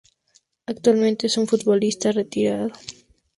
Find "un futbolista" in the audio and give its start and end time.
1.37-2.11